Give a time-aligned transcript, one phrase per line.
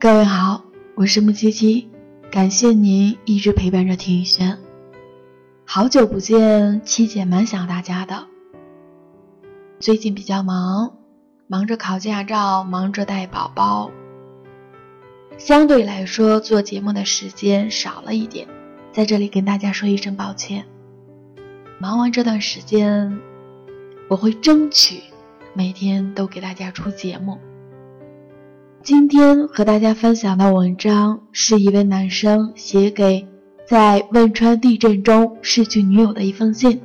[0.00, 0.64] 各位好，
[0.94, 1.90] 我是木七七，
[2.32, 4.56] 感谢您一直陪伴着听雨轩。
[5.66, 8.26] 好久不见，七姐蛮想大家的。
[9.78, 10.96] 最近比较忙，
[11.48, 13.90] 忙着考驾照，忙着带宝宝，
[15.36, 18.48] 相对来说做节目的时间少了一点，
[18.92, 20.64] 在这里跟大家说一声抱歉。
[21.78, 23.20] 忙完这段时间，
[24.08, 25.02] 我会争取
[25.52, 27.38] 每天都给大家出节目。
[28.82, 33.28] 今天和大家分享的文章是一位男生写给
[33.68, 36.80] 在汶川地震中失去女友的一封信。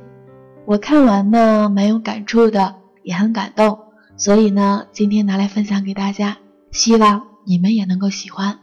[0.66, 3.78] 我看完呢，蛮有感触的，也很感动，
[4.18, 6.36] 所以呢，今天拿来分享给大家，
[6.70, 8.58] 希望你们也能够喜欢。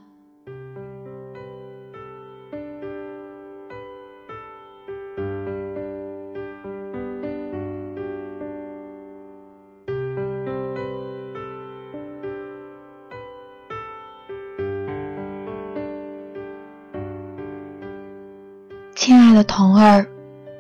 [19.06, 20.08] 亲爱的童儿，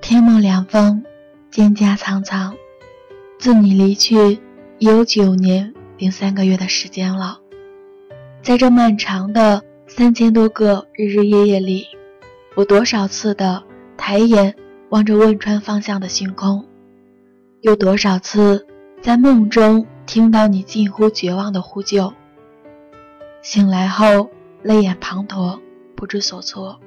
[0.02, 1.02] 天梦凉风，
[1.49, 2.53] 蒹葭苍苍。
[3.39, 4.41] 自你离去
[4.80, 7.39] 已有九年零三个月的时间了，
[8.41, 11.85] 在这漫长的三千多个日日夜夜里，
[12.58, 13.63] 我多少次的
[13.95, 14.53] 抬眼
[14.89, 16.66] 望着汶川方向的星空，
[17.61, 18.67] 又多少次
[19.02, 22.11] 在梦中听到你近乎绝望的呼救。
[23.41, 24.30] 醒来后，
[24.63, 25.61] 泪眼滂沱，
[25.95, 26.78] 不知所措。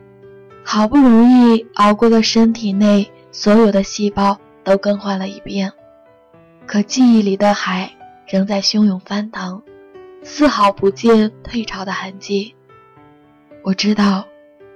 [0.69, 5.73] 好不容易熬过的身体内所有的细胞都更换了一遍，
[6.67, 7.93] 可记忆里的海
[8.27, 9.63] 仍在汹涌翻腾，
[10.25, 12.57] 丝毫不见退潮的痕迹。
[13.63, 14.27] 我知道，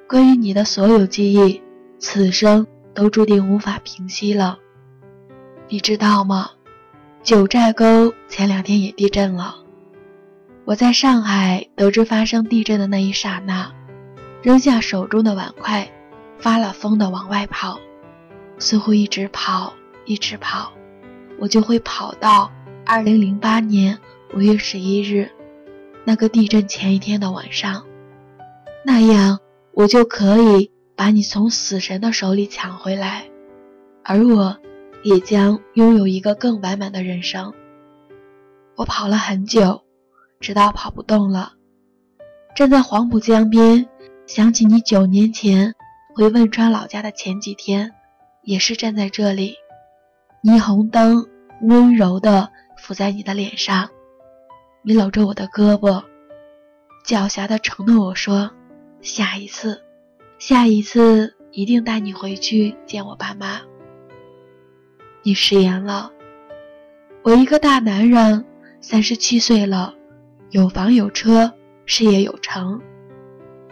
[0.09, 1.61] 关于你的所有记忆，
[1.99, 2.65] 此生
[2.95, 4.59] 都注定无法平息了。
[5.69, 6.51] 你知道吗？
[7.25, 9.57] 九寨沟前两天也地震了。
[10.65, 13.73] 我在上海得知发生地震的那一刹那。
[14.43, 15.91] 扔下手中的碗筷，
[16.39, 17.79] 发了疯的往外跑，
[18.59, 19.75] 似乎一直跑，
[20.07, 20.73] 一直跑，
[21.39, 22.51] 我就会跑到
[22.87, 23.99] 二零零八年
[24.35, 25.31] 五月十一日，
[26.05, 27.85] 那个地震前一天的晚上，
[28.83, 29.39] 那样
[29.73, 33.27] 我就可以把你从死神的手里抢回来，
[34.03, 34.57] 而我
[35.03, 37.53] 也将拥有一个更完满的人生。
[38.77, 39.83] 我跑了很久，
[40.41, 41.53] 直到跑不动了，
[42.57, 43.87] 站在黄浦江边。
[44.33, 45.75] 想起你九年前
[46.15, 47.93] 回汶川老家的前几天，
[48.43, 49.57] 也是站在这里，
[50.45, 51.27] 霓虹灯
[51.63, 52.49] 温柔地
[52.79, 53.91] 抚在你的脸上，
[54.83, 56.05] 你搂着我的胳膊，
[57.05, 58.53] 狡黠地承诺我说
[59.03, 59.83] ：“下一次，
[60.39, 63.61] 下一次一定带你回去见我爸妈。”
[65.25, 66.13] 你食言了。
[67.25, 68.45] 我一个大男人，
[68.81, 69.93] 三十七岁了，
[70.51, 71.53] 有房有车，
[71.85, 72.81] 事业有成。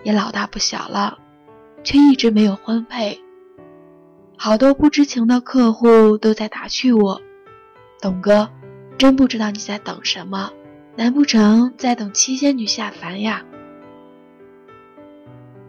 [0.03, 1.19] 也老大不小了，
[1.85, 3.21] 却一直没有婚配。
[4.37, 7.21] 好多不知情的客户都在打趣我
[8.01, 8.49] ：“董哥，
[8.97, 10.51] 真不知道你在等什么？
[10.97, 13.45] 难不成在等七仙女下凡呀？”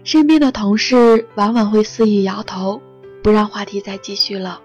[0.03, 2.81] 身边的同事往往会肆意摇头，
[3.22, 4.61] 不让话题再继续了。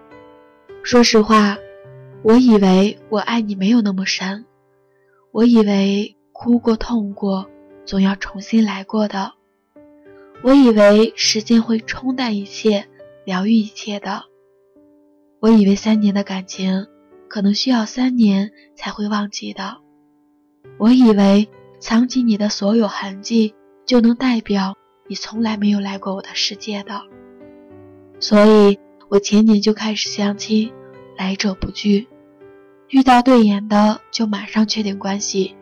[0.82, 1.56] 说实话，
[2.22, 4.44] 我以为我爱你没有那么深，
[5.32, 7.46] 我以为哭过、痛过，
[7.86, 9.32] 总要重新来过的。
[10.44, 12.87] 我以为时间会冲淡一切，
[13.25, 14.25] 疗愈一切的。
[15.41, 16.87] 我以为三年的感情，
[17.28, 19.78] 可能需要三年才会忘记的。
[20.77, 21.49] 我以为
[21.81, 23.55] 藏起你的所有痕迹，
[23.87, 24.77] 就能代表
[25.09, 27.00] 你从来没有来过我的世界的。
[28.20, 30.70] 所以，我前年就开始相亲，
[31.17, 32.06] 来者不拒，
[32.91, 35.56] 遇到对眼的就马上确定关系，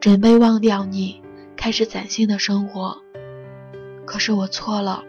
[0.00, 1.22] 准备忘掉你，
[1.56, 3.01] 开始崭新的生活。
[4.04, 5.04] 可是我错了，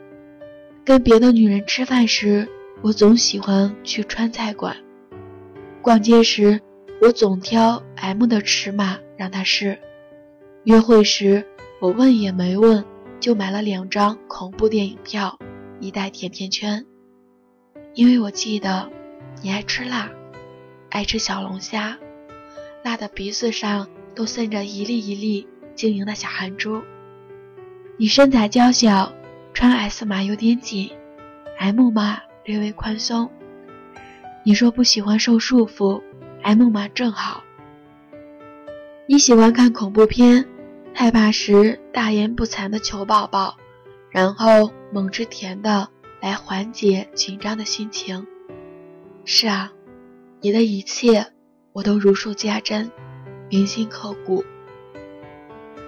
[0.86, 2.48] 跟别的女人吃饭时，
[2.82, 4.76] 我总喜欢去川菜馆；
[5.82, 6.62] 逛街时，
[7.02, 9.78] 我总挑 M 的尺码让她试；
[10.64, 11.46] 约会时，
[11.80, 12.86] 我问也没问
[13.20, 15.38] 就买了两张恐怖电影票，
[15.80, 16.86] 一袋甜甜圈，
[17.94, 18.90] 因为我记得
[19.42, 20.12] 你爱吃辣，
[20.90, 21.98] 爱吃小龙虾，
[22.84, 26.82] 辣的鼻子上都渗着一粒一粒晶莹的小汗珠。
[27.96, 29.14] 你身材娇小，
[29.54, 30.90] 穿 S 码有点紧
[31.60, 33.30] ，M 码略微宽松。
[34.44, 36.02] 你说不喜欢受束缚
[36.42, 37.44] ，M 码正好。
[39.06, 40.44] 你喜欢看恐怖片，
[40.92, 43.56] 害怕时大言不惭的求抱抱，
[44.10, 45.88] 然后猛吃甜的
[46.20, 48.26] 来缓解紧张的心情。
[49.24, 49.72] 是啊，
[50.42, 51.28] 你的一切
[51.74, 52.90] 我都如数家珍，
[53.50, 54.44] 铭心刻骨。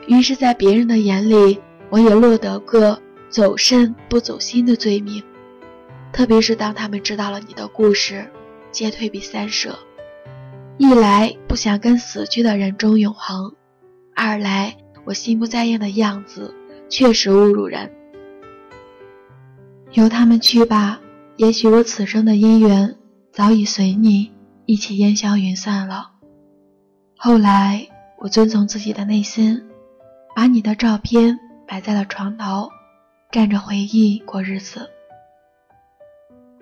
[0.07, 1.59] 于是，在别人的眼里，
[1.95, 5.24] 我也落得个走肾不走心的罪名。
[6.12, 8.30] 特别是当他们知道了你的故事，
[8.69, 9.80] 皆退避三舍。
[10.77, 13.56] 一来不想跟死去的人争永恒，
[14.13, 14.75] 二来
[15.06, 16.53] 我心不在焉的样子
[16.89, 17.89] 确实侮辱人。
[19.94, 21.00] 由他们去吧，
[21.38, 22.98] 也许我此生的姻缘
[23.31, 24.33] 早已随你
[24.65, 26.12] 一起烟消云散了。
[27.15, 27.88] 后来，
[28.18, 29.63] 我遵从自己的内心，
[30.36, 32.69] 把你的照片摆在了床头，
[33.31, 34.89] 站着回忆过日子。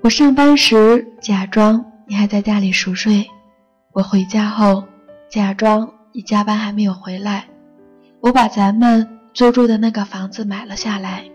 [0.01, 3.29] 我上班时假装你还在家里熟睡，
[3.91, 4.83] 我回家后
[5.29, 7.47] 假装你加班还没有回来。
[8.19, 11.25] 我把咱们租住的那个房子买了下来，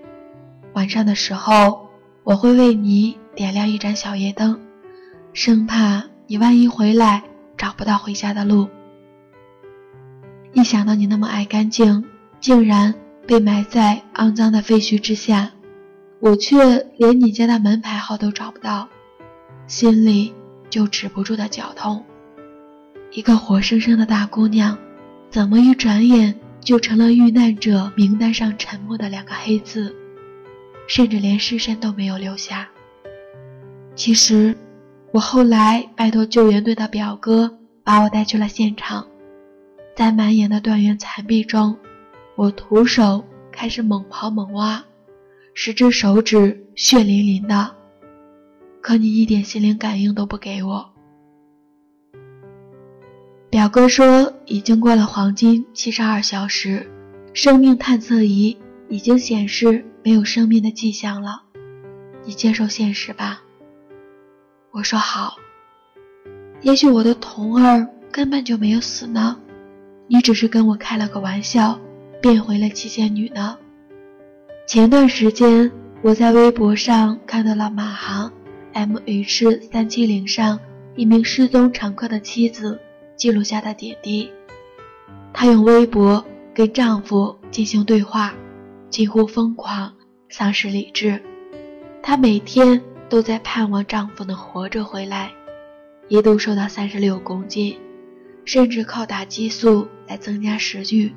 [0.75, 1.89] 晚上的时候
[2.25, 4.61] 我会为你点亮一盏小夜灯，
[5.33, 7.23] 生怕你万一回来
[7.57, 8.69] 找不到回家的路。
[10.53, 12.05] 一想到你那么爱干净，
[12.41, 12.95] 竟然
[13.29, 15.51] 被埋在肮脏的废墟之下。
[16.19, 16.57] 我却
[16.97, 18.89] 连你家的门牌号都找不到，
[19.69, 20.33] 心里
[20.69, 22.05] 就止不住的绞痛。
[23.13, 24.77] 一个活生生的大姑娘，
[25.31, 29.95] 怎么一转眼就成了遇难者名单上沉默的两个黑字，
[30.89, 32.69] 甚至连尸身都没有留下。
[33.95, 34.57] 其实，
[35.13, 39.07] 我后来拜托救援队的表哥把我带去了现场，
[39.95, 41.77] 在满眼的断垣残壁中，
[42.39, 44.81] 我徒手开始猛刨猛挖。
[45.55, 47.75] 十只手指血淋淋的，
[48.81, 50.89] 可你一点心灵感应都不给我。
[53.51, 56.89] 表哥说已经过了黄金七十二小时，
[57.35, 58.57] 生命探测仪
[58.89, 61.43] 已经显示没有生命的迹象了，
[62.25, 63.43] 你接受现实吧。
[64.71, 65.35] 我说好。
[66.61, 69.37] 也许我的童儿根本就没有死呢，
[70.07, 71.77] 你只是跟我开了个玩笑，
[72.21, 73.59] 变回了七仙女呢。
[74.67, 75.71] 前段时间，
[76.03, 78.33] 我在微博上看到了马航
[78.75, 80.59] MH 三七零上
[80.95, 82.79] 一名失踪乘客的妻子
[83.17, 84.31] 记录下的点滴。
[85.33, 88.35] 她用微博跟丈夫进行对话，
[88.91, 89.93] 近乎疯狂，
[90.29, 91.23] 丧失理智。
[92.03, 95.31] 她每天都在盼望丈夫能活着回来，
[96.09, 97.79] 一度瘦到三十六公斤，
[98.45, 101.13] 甚至靠打激素来增加食欲，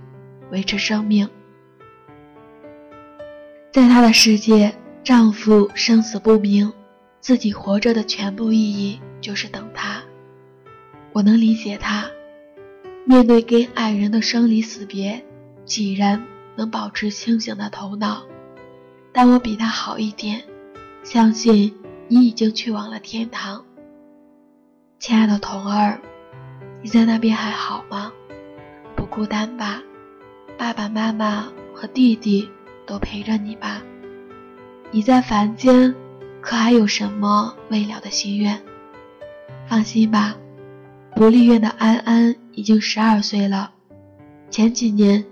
[0.52, 1.28] 维持生命。
[3.72, 6.72] 在她的世界，丈夫生死不明，
[7.20, 10.04] 自己活着的全部意义就是等他。
[11.14, 12.10] 我能理解她，
[13.06, 15.26] 面对跟爱人的生离死别，
[15.66, 16.22] 几人
[16.56, 18.24] 能保持清醒的头脑？
[19.14, 20.44] 但我比她好一点，
[21.04, 21.74] 相信
[22.08, 23.66] 你已经去往了天堂。
[25.00, 26.00] 亲爱的童儿，
[26.82, 28.12] 你在那边还好吗？
[28.96, 29.82] 不孤单吧？
[30.62, 32.48] 爸爸妈妈和弟弟。
[32.86, 33.82] 都陪着你吧。
[34.92, 35.96] 你在凡间，
[36.42, 38.62] 可还有什么未了的心愿？
[39.66, 40.36] 放心吧，
[41.16, 43.72] 福利院的安安已经十二岁了，
[44.50, 45.24] 前几年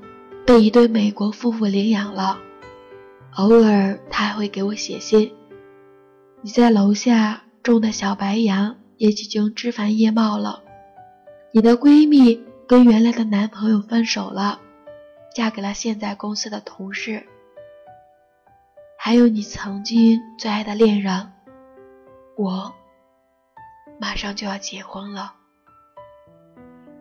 [0.48, 2.40] 被一对美国夫妇领养了。
[3.36, 5.34] 偶尔他还会给我写信。
[6.42, 10.64] 你在楼下种的小白杨也已经枝繁叶茂了。
[11.52, 14.62] 你的闺蜜跟原来的男朋友分手了，
[15.34, 17.26] 嫁给了现在公司的同事。
[18.98, 21.32] 还有你曾经最爱的恋人，
[22.38, 22.74] 我
[24.00, 25.34] 马上就要结婚了。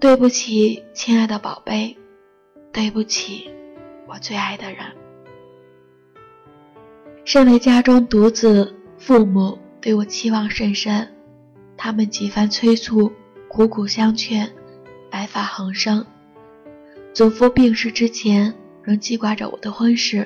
[0.01, 1.99] 对不起，亲爱的宝贝，
[2.73, 3.51] 对不起，
[4.07, 4.87] 我最爱的人。
[7.25, 11.13] 身为家中独子，父母对我期望甚深，
[11.77, 13.13] 他们几番催促，
[13.49, 14.51] 苦苦相劝，
[15.11, 16.07] 白发横生。
[17.19, 20.25] 祖父病逝之前，仍记挂着我的婚事。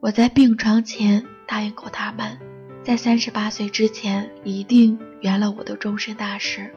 [0.00, 2.38] 我在病床前答应过他们，
[2.82, 6.72] 在三十八岁之前一定圆了我的终身大事。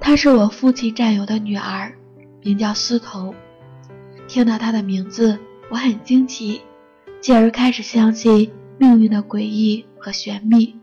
[0.00, 1.94] 她是我父亲战友的女儿，
[2.42, 3.32] 名叫思彤。
[4.26, 5.38] 听到她的名字，
[5.70, 6.60] 我很惊奇，
[7.20, 10.74] 继而开始相信命运的诡异和玄秘。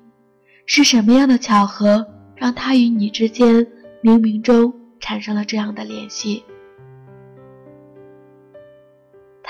[0.66, 3.68] 是什么样的巧合，让她与你之间
[4.02, 6.46] 冥冥中产生了这样的联系？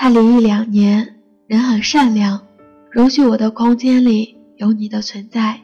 [0.02, 1.20] 他离异两年。
[1.46, 2.44] 人很善良，
[2.90, 5.60] 容许我的空间里有你的存在。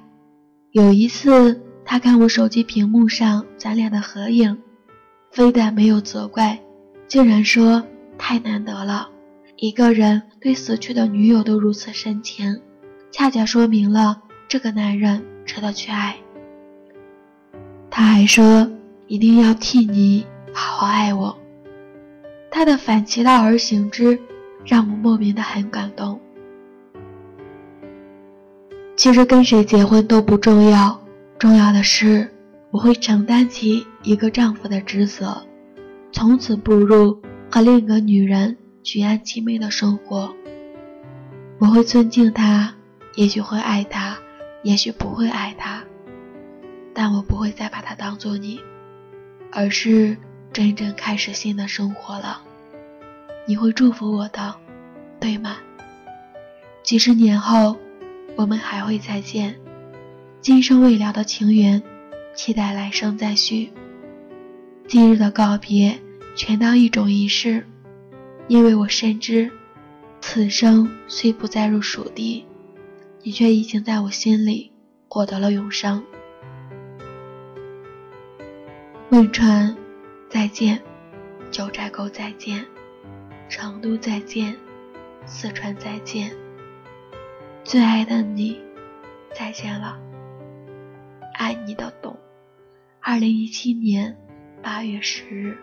[0.71, 4.57] 有一次，他看我手机屏幕上咱俩的合影，
[5.33, 6.61] 非但没有责怪，
[7.09, 7.83] 竟然说
[8.17, 9.09] 太难得了，
[9.57, 12.61] 一个人对死去的女友都如此深情，
[13.11, 16.15] 恰恰说明了这个男人值得去爱。
[17.91, 18.71] 他还说
[19.09, 21.37] 一定要替你好好爱我。
[22.53, 24.19] 他的反其道而行之，
[24.69, 26.21] 让我莫名的很感动。
[28.95, 31.01] 其实跟谁结婚都不重要，
[31.39, 32.29] 重要的是
[32.71, 35.43] 我会承担起一个丈夫的职责，
[36.13, 37.19] 从此步入
[37.51, 40.35] 和另一个女人举案齐眉的生活。
[41.59, 42.75] 我会尊敬他，
[43.15, 44.19] 也许会爱他，
[44.63, 45.83] 也许不会爱他，
[46.93, 48.61] 但我不会再把他当做你，
[49.51, 50.17] 而是
[50.53, 52.43] 真正开始新的生活了。
[53.49, 54.55] 你会祝福我的，
[55.19, 55.57] 对吗？
[56.83, 57.77] 几十年后。
[58.37, 59.59] 我们还会再见，
[60.41, 61.83] 今生未了的情缘，
[62.37, 63.73] 期待来生再续。
[64.87, 65.99] 今日的告别，
[66.37, 67.67] 全当一种仪式，
[68.47, 69.51] 因为我深知，
[70.21, 72.47] 此生虽不再入蜀地，
[73.25, 74.71] 你却已经在我心里
[75.09, 76.05] 获得了永生。
[79.11, 79.77] 汶川，
[80.31, 80.79] 再见；
[81.51, 82.61] 九寨沟，再见；
[83.49, 84.55] 成都，再见；
[85.27, 86.31] 四川，再见。
[87.65, 88.61] 最爱的你，
[89.35, 89.99] 再见了。
[91.35, 92.19] 爱你的懂。
[93.01, 94.17] 二零一七年
[94.63, 95.57] 八月十日。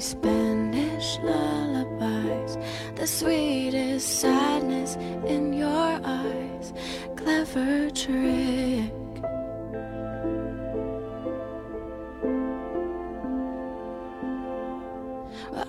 [0.00, 2.58] Spanish lullabies,
[2.96, 6.72] the sweetest sadness in your eyes,
[7.16, 8.92] clever trick.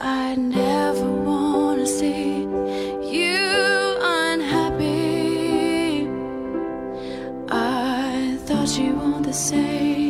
[0.01, 6.07] I never wanna see you unhappy.
[7.49, 10.06] I thought you want the same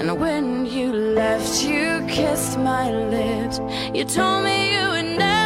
[0.00, 3.60] And when you left, you kissed my lips.
[3.92, 5.39] You told me you would never,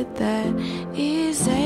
[0.00, 0.54] it that
[0.94, 1.65] easy.